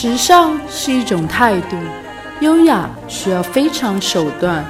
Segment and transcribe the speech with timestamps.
[0.00, 1.76] 时尚是一种态度，
[2.40, 4.64] 优雅需要非常手段，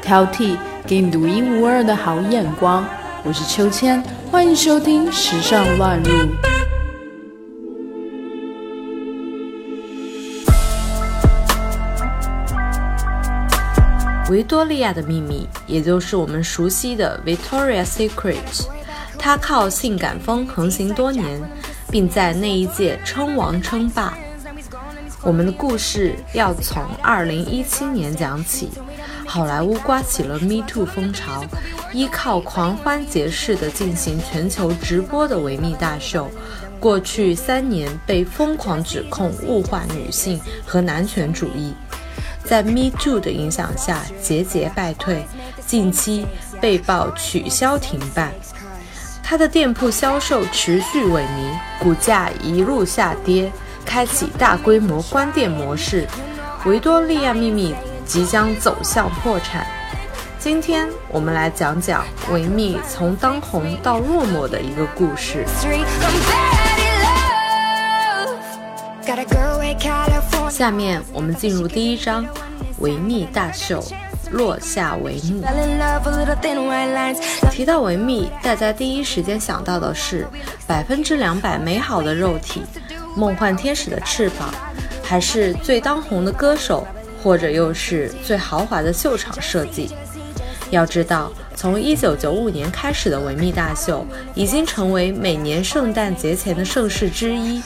[0.00, 0.56] 挑剔
[0.86, 2.86] 给你独一无二的好眼光。
[3.24, 6.08] 我是秋千，欢迎收听《时尚乱入》。
[14.30, 18.68] 维多利亚的秘密，也就是我们熟悉的 Victoria Secret，
[19.18, 21.42] 它靠性感风横行多年，
[21.90, 24.16] 并在那一届称王称霸。
[25.22, 28.68] 我们的故事要从2017年讲起，
[29.26, 31.44] 好莱坞刮起了 Me Too 风潮，
[31.92, 36.30] 依靠狂欢节式的进行全球直播的维密大秀，
[36.78, 41.74] 过去三年被疯狂指控物化女性和男权主义。
[42.44, 45.24] 在 Me Too 的影响下节节败退，
[45.66, 46.26] 近期
[46.60, 48.32] 被曝取消停办。
[49.22, 53.52] 他的店铺销售持续萎靡，股价一路下跌，
[53.88, 56.06] 开启大规模关店模式。
[56.66, 59.66] 维多利亚秘密即将走向破产。
[60.38, 65.46] 今天我们来讲讲维密从当红到落寞的一个故事。
[70.50, 72.26] 下面我们进入第一章，
[72.80, 73.82] 维密大秀
[74.32, 75.42] 落下帷幕。
[77.50, 80.26] 提到维密，大家第一时间想到的是
[80.66, 82.62] 百分之两百美好的肉体、
[83.16, 84.52] 梦幻天使的翅膀，
[85.02, 86.86] 还是最当红的歌手，
[87.22, 89.90] 或者又是最豪华的秀场设计？
[90.70, 97.62] 要知道，从一九九五年开始的维密大秀，已经成为每年圣诞节前的盛事之一。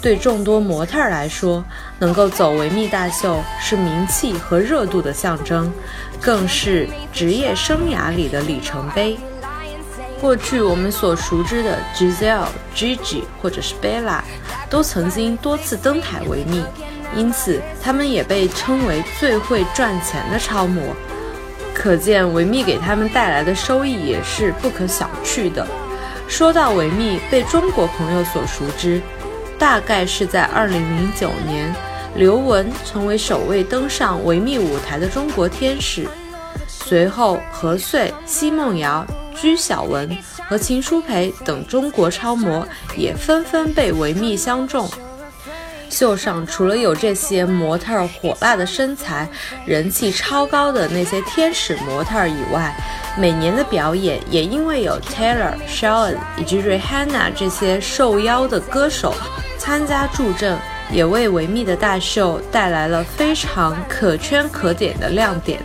[0.00, 1.64] 对众多模特来说，
[1.98, 5.72] 能够走维密大秀是名气和热度的象征，
[6.20, 9.18] 更是职业生涯里的里程碑。
[10.20, 14.20] 过去我们所熟知的 Giselle、Gigi 或者是 Bella，
[14.70, 16.64] 都曾经多次登台维密，
[17.14, 20.82] 因此他们也被称为最会赚钱的超模。
[21.74, 25.66] 可见维密给他们带来的收益也是不可小觑的。
[26.26, 29.00] 说到维密，被中国朋友所熟知。
[29.56, 31.72] 大概是在二零零九年，
[32.16, 36.06] 刘雯成为首位登上维密舞台的中国天使。
[36.66, 40.16] 随后，何穗、奚梦瑶、鞠晓雯
[40.48, 44.88] 和秦舒培等中国超模也纷纷被维密相中。
[45.90, 49.28] 秀上除了有这些模特火辣的身材、
[49.64, 52.74] 人气超高的那些天使模特以外，
[53.16, 59.14] 每年的表演也因为有 Taylor、Shawn 以及 Rihanna 这些受邀的歌手。
[59.56, 60.58] 参加助阵，
[60.90, 65.62] 也为维密的大秀带来了非常可圈可点的亮点。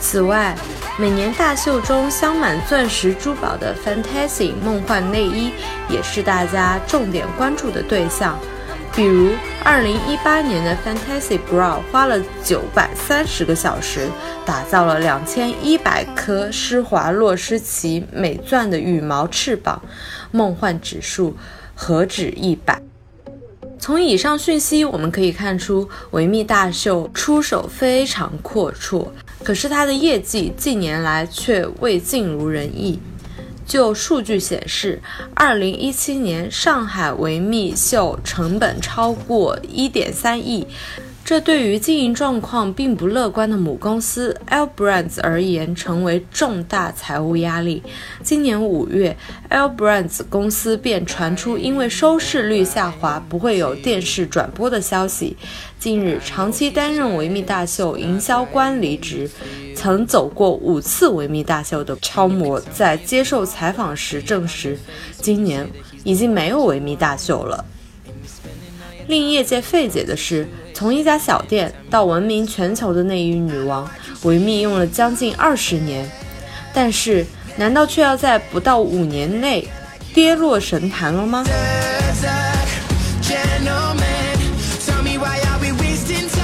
[0.00, 0.56] 此外，
[0.98, 5.50] 每年大秀中镶满钻石珠宝的 Fantasy 梦幻内衣
[5.88, 8.38] 也是大家重点关注的对象。
[8.94, 9.30] 比如
[9.64, 14.06] ，2018年的 Fantasy Bra 花了930个小时，
[14.44, 19.80] 打造了2100颗施华洛世奇美钻的羽毛翅膀，
[20.30, 21.34] 梦幻指数
[21.74, 22.82] 何止一百。
[23.78, 29.08] 从以上讯息，我们可以看出维密大秀出手非常阔绰，
[29.44, 32.98] 可是它的业绩近年来却未尽如人意。
[33.64, 35.00] 就数据显示，
[35.34, 40.66] 二零一七年上海维密秀成本超过一点三亿。
[41.24, 47.82] 这对于经营状况并不乐观的母公司 L Brands 而言，成为重大财务压力。
[48.24, 49.16] 今年五月
[49.48, 55.36] ，L Brands 公司便传出因为收视率下滑，不会有电视转播的消息。
[55.78, 59.30] 近日，长期担任维密大秀营销官离职，
[59.76, 64.76] 曾走过五次维密大秀的超模，在接受采访时证实，
[65.18, 65.66] 今年
[66.02, 67.64] 已经没有维密大秀了。
[69.06, 70.48] 令业界费解的是。
[70.82, 73.88] 从一家小店到闻名全球的内衣女王，
[74.22, 76.10] 维密用了将近二十年，
[76.74, 79.68] 但是难道却要在不到五年内
[80.12, 81.44] 跌落神坛了吗？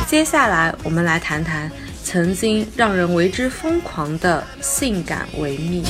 [0.06, 1.68] 接下来我们来谈谈
[2.04, 5.82] 曾经让人为之疯狂的性感维密。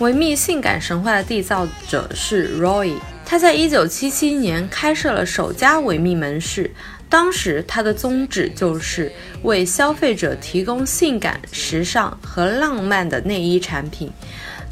[0.00, 2.94] 维密性感神话的缔造者是 Roy。
[3.30, 6.70] 他在一九七七年开设了首家维密门市，
[7.10, 14.10] 当时他的宗旨就是为消费者提供性感、时尚和浪漫的内衣产品。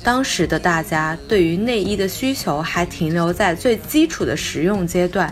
[0.03, 5.31] 当时的大家对于内衣的需求还停留在最基础的实用阶段，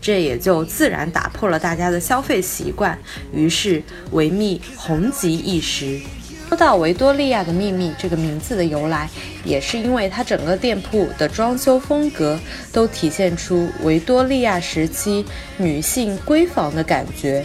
[0.00, 2.98] 这也就自然打破了大家的消费习惯，
[3.30, 3.82] 于是
[4.12, 6.00] 维密红极一时。
[6.48, 9.08] 说到维多利亚的秘密这个名字的由来，
[9.44, 12.38] 也是因为它整个店铺的装修风格
[12.70, 15.24] 都体现出维多利亚时期
[15.56, 17.44] 女性闺房的感觉。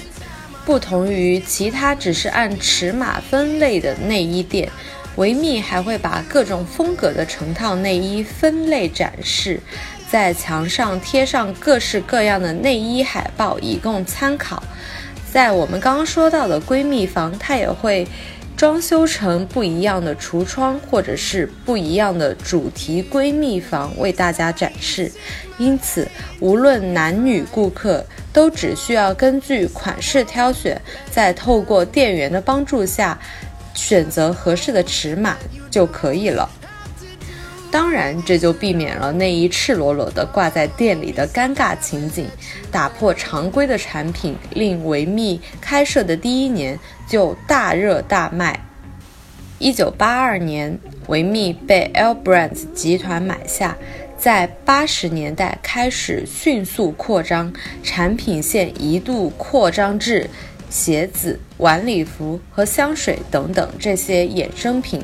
[0.63, 4.69] 不同于其他只是按尺码分类的内衣店，
[5.15, 9.59] 维密还会把各种风格的成套内衣分类展示，
[10.07, 14.61] 在墙上贴上各式各样的内衣海报以供参考。
[15.31, 18.05] 在我们刚刚说到的闺蜜房，它也会。
[18.59, 25.09] 装修成不一样的橱窗，或者是不一样的主题闺蜜房为大家展示。
[25.57, 26.05] 因此，
[26.41, 33.17] 无论男女顾客都只需要根据款式挑选，再透过店员的帮助下
[33.73, 35.37] 选择合适的尺码
[35.71, 36.49] 就可以了。
[37.71, 42.25] 当然，这就避免了内衣赤裸裸地挂在店里的尴尬情景，
[42.71, 48.59] 打破常规的产品，令维密开设的第一年就大热大卖。
[49.59, 53.77] 一九八二年，维密被 L Brands 集团买下，
[54.17, 60.27] 在八十年代开始迅速扩张，产品线一度扩张至
[60.71, 65.03] 鞋子、晚礼服和香水等等这些衍生品。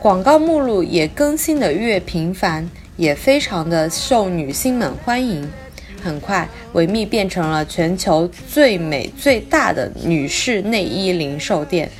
[0.00, 5.50] 广告目录也更新的越频繁，也非常的受女星们欢迎。
[6.00, 11.90] 很快，维密变成了全球最美最大的女士内衣零售店，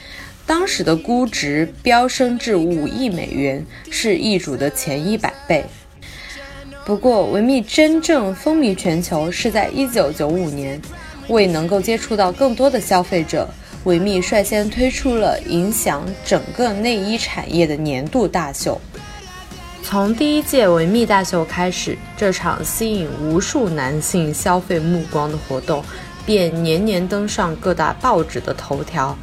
[0.47, 5.65] 当时的估值飙升至五亿美元，是易主的前一百倍。
[6.87, 10.81] 不过，维密真正风靡全球是在一九九五年，
[11.27, 13.49] 为能够接触到更多的消费者。
[13.85, 18.81] 维密率先推出了影响整个内衣产业的年度大秀。
[19.83, 25.83] 从第一届维密大秀开始，这场吸引无数男性消费目光的活动
[26.27, 29.17] 便年年登上各大报纸的头条。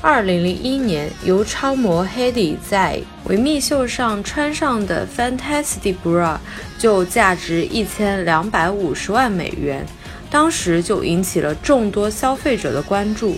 [0.00, 6.36] 二零零一年，由超模 Hedy 在维密秀上穿上的 Fantastic Bra
[6.78, 9.84] 就价值一千两百五十万美元，
[10.30, 13.36] 当时就引起了众多消费者的关注。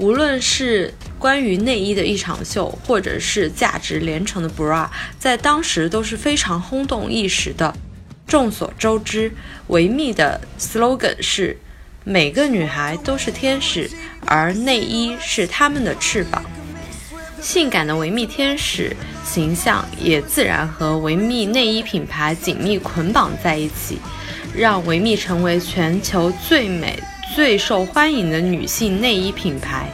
[0.00, 4.88] 无论是关于内衣的一场秀，或者是价值连城的 bra，
[5.18, 7.74] 在当时都是非常轰动一时的。
[8.26, 9.30] 众所周知，
[9.66, 11.54] 维密的 slogan 是
[12.02, 13.90] “每个女孩都是天使，
[14.24, 16.42] 而内衣是她们的翅膀”。
[17.42, 23.98] 性感的维密天使形象也自然和维密内衣品牌紧密捆绑在一起，
[24.56, 26.98] 让维密成为全球最美。
[27.34, 29.88] 最受欢迎的女性内衣品牌，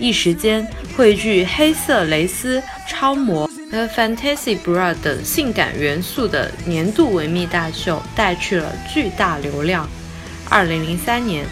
[0.00, 0.66] 一时间
[0.96, 9.88] 汇聚黑色蕾丝、超模和 Fantasy Bra 等性感元素的年度维密大秀带去了巨大流量。
[10.50, 11.46] 二零零三年，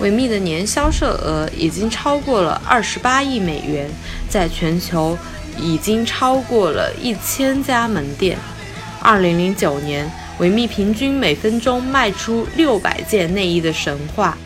[0.00, 3.88] 维密的年销售额已经超过了二十八亿美元，
[4.28, 5.16] 在全球
[5.56, 8.36] 已经超过了一千家门店。
[9.00, 10.10] 二零零九年。
[10.38, 14.36] 维密平均每分钟卖出六百件内衣的神话，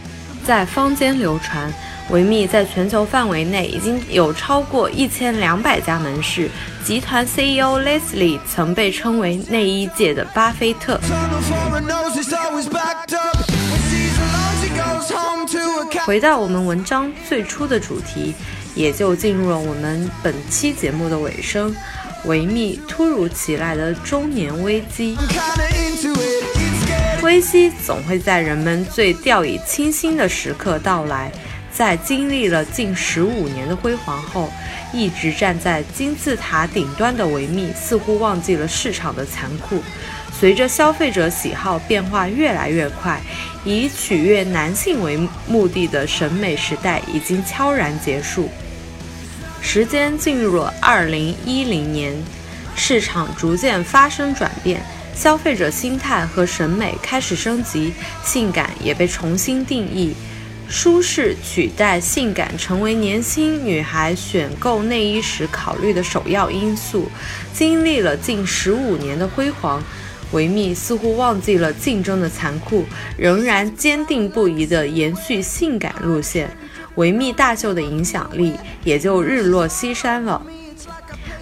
[0.45, 1.73] 在坊间流传。
[2.11, 6.51] 维密在全球范围内已经有超过一千两百家门市。
[6.85, 10.99] 集团 CEO Leslie 曾被称为内衣界的巴菲特。
[16.05, 18.35] 回到我们文章最初的主题，
[18.75, 21.73] 也就进入了我们本期节目的尾声。
[22.25, 25.17] 维密突如其来的中年危机，
[27.23, 31.33] 危机总会在人们最掉以轻心的时刻到来。
[31.73, 34.53] 在经历了近十五年的辉煌后，
[34.93, 39.81] 一直站在金字塔顶端的维密似乎忘记了市场的残酷。
[40.39, 43.19] 随着消费者喜好变化越来越快，
[43.65, 48.51] 以取悦男性为目的的审美时代已经悄然结束。
[49.63, 52.15] 时间进入了二零一零年，
[52.75, 54.83] 市场逐渐发生转变，
[55.15, 57.93] 消费者心态和审美开始升级，
[58.25, 60.15] 性感也被重新定义，
[60.69, 67.09] 舒适取代性感，成为年轻女孩选购内衣时考虑的首要因素。
[67.53, 69.83] 经历了近十五年的辉煌，
[70.33, 72.85] 维密似乎忘记了竞争的残酷，
[73.17, 76.51] 仍然坚定不移地延续性感路线。
[77.01, 78.53] 维密大秀的影响力
[78.85, 80.43] 也就日落西山了。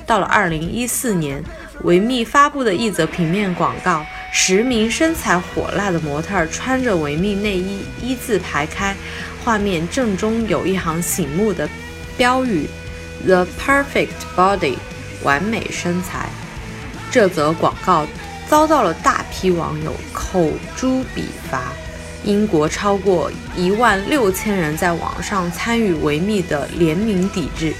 [0.06, 1.42] 到了二零一四年，
[1.82, 8.94] 维密发布的一则平面广告，十名身材火辣的模特穿着维密内衣一字排开，
[9.44, 11.68] 画面正中有一行醒目的
[12.16, 12.68] 标语
[13.26, 14.76] ：“The perfect body，
[15.24, 16.28] 完美身材。”
[17.10, 18.06] 这则广告
[18.48, 21.64] 遭到了大批网友口诛笔伐。
[22.24, 27.72] 英国超过一万六千人在网上参与维密的联名抵制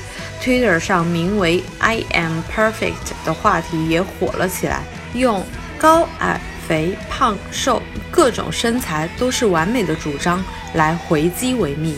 [0.43, 4.83] ，Twitter 上名为 “I am perfect” 的话题也火了起来，
[5.15, 5.45] 用
[5.77, 10.43] 高矮、肥胖、瘦各种身材都是完美的主张
[10.75, 11.97] 来回击维密。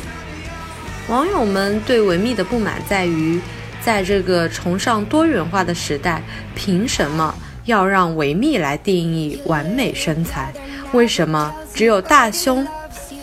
[1.08, 3.40] 网友们对维密的不满在于，
[3.82, 6.22] 在这个崇尚多元化的时代，
[6.54, 10.52] 凭什么要让维密来定义完美身材？
[10.92, 12.66] 为什么只有大胸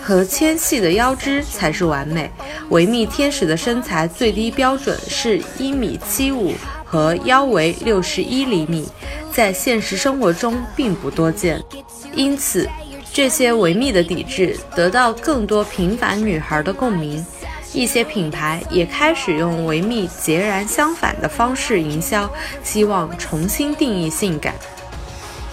[0.02, 2.32] 和纤细的腰肢才是完美？
[2.70, 6.54] 维密天使的身材最低标准是一米七五
[6.86, 8.88] 和腰围六十一厘米，
[9.34, 11.62] 在现实生活中并不多见，
[12.14, 12.68] 因此
[13.12, 17.26] 这些维密的抵制得到更多平凡女孩的共鸣。
[17.74, 22.30] 一些品牌也开始用维密截然相反的方式营销，
[22.64, 24.56] 希望重新定义性感。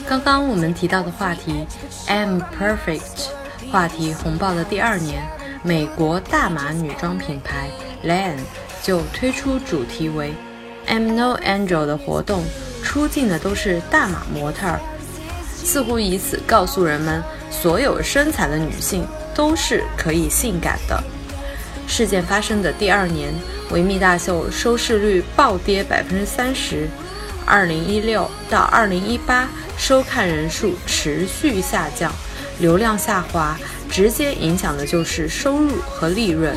[0.06, 1.66] 刚刚我们提到的话题
[2.06, 3.28] "I'm perfect"
[3.73, 5.26] 话题红爆的第二年，
[5.62, 7.70] 美国大码女装品牌
[8.04, 8.37] Lan
[8.82, 10.34] 就推出主题为
[10.87, 12.44] "I'm no angel" 的活动，
[12.82, 14.78] 出镜的都是大码模特儿，
[15.64, 21.02] 似乎以此告诉人们，所有身材的女性都是可以性感的。
[21.87, 23.32] 事件发生的第二年，
[23.70, 26.87] 维密大秀收视率暴跌百分之三十。
[27.46, 29.46] 二零一六到二零一八，
[29.76, 32.12] 收看人数持续下降，
[32.59, 33.59] 流量下滑，
[33.90, 36.57] 直接影响的就是收入和利润。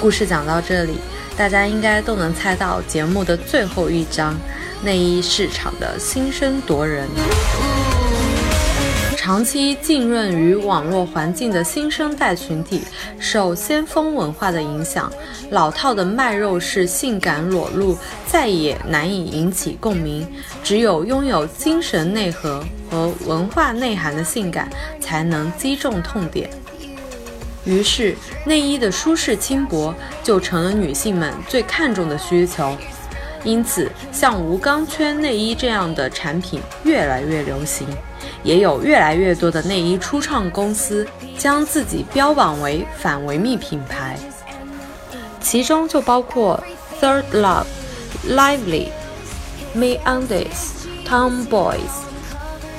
[0.00, 0.98] 故事讲到这里，
[1.36, 4.36] 大家应该都能猜到节目的最后一章——
[4.82, 7.08] 内衣市场的新生夺人。
[9.26, 12.82] 长期浸润于网络环境的新生代群体，
[13.18, 15.12] 受先锋文化的影响，
[15.50, 20.24] 老套的卖肉式性感裸露再也难以引起共鸣。
[20.62, 26.48] 只有拥有精神内核和文化内涵的性感，才能击中痛点。
[27.64, 28.14] 于是，
[28.44, 29.92] 内衣的舒适轻薄
[30.22, 32.76] 就成了女性们最看重的需求。
[33.42, 37.88] 因此，像无钢圈内衣这样的产品越来越流行。
[38.46, 41.04] 也有越来越多的内衣初创公司
[41.36, 44.16] 将自己标榜为反维密品牌，
[45.40, 46.62] 其中就包括
[47.00, 47.64] Third Love、
[48.28, 48.86] Lively、
[49.74, 52.06] Me Undies、Tomboys，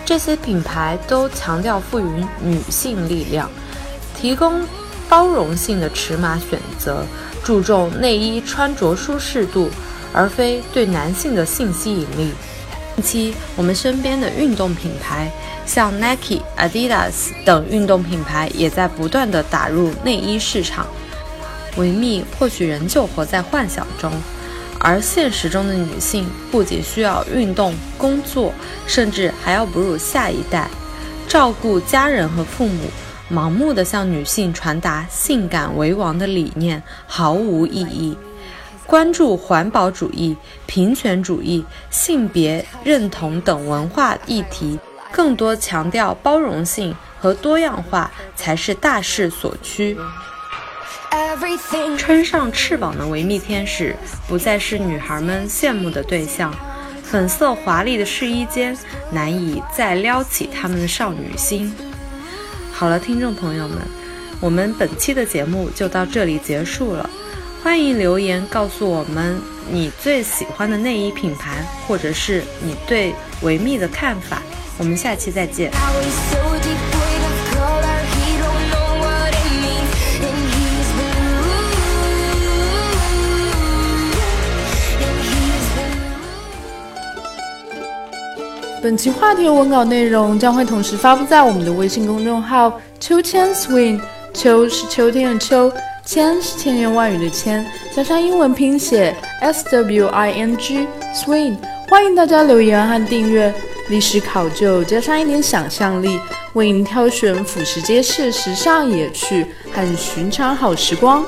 [0.05, 3.49] 这些品牌都强调赋予女性力量，
[4.15, 4.65] 提供
[5.09, 7.05] 包容性的尺码选择，
[7.43, 9.69] 注重内衣穿着舒适度，
[10.13, 12.31] 而非对男性的性吸引力。
[12.97, 15.31] 近期，我们身边的运动品牌，
[15.67, 20.87] 像 Nike、Adidas 等运动品牌，也在不断的打入内衣市场。
[21.75, 24.11] 维密或许仍旧活在幻想中，
[24.79, 28.51] 而现实中的女性不仅需要运动、工作，
[28.87, 30.67] 甚至还要哺乳下一代，
[31.27, 32.89] 照顾家人和父母，
[33.31, 38.17] 盲目的向女性传达“性感为王”的理念毫无意义。
[38.87, 44.79] 关注环保主义、平权主义、性别认同等文化议题，
[45.11, 49.97] 更多强调包容性和多样化才是大势所趋。
[51.97, 53.93] 穿上翅膀的维密天使
[54.27, 56.53] 不再是女孩们羡慕的对象，
[57.03, 58.77] 粉色华丽的试衣间
[59.11, 61.75] 难以再撩起她们的少女心。
[62.71, 63.79] 好了，听众朋友们，
[64.39, 67.09] 我们本期的节目就到这里结束了。
[67.63, 74.41] 欢迎留言告诉我们你最喜欢的内衣品牌，或者是你对维密的看法。
[74.77, 75.71] 我们下期再见。
[88.81, 93.99] 本期话题文稿内容将会同时发布在我们的微信公众号“秋千 swing”，
[94.33, 95.71] 秋是秋天的秋。
[96.07, 101.57] 千是千言万语的千，加上英文拼写 S W I N G Swing，
[101.89, 103.53] 欢迎大家留言和订阅。
[103.89, 106.17] 历史考究加上一点想象力，
[106.53, 111.25] 为您挑选俯拾皆是时尚野趣和寻常好时光。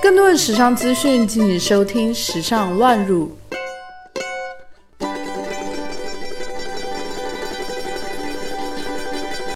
[0.00, 3.26] 更多的时尚资讯，敬请收听《时尚乱入》。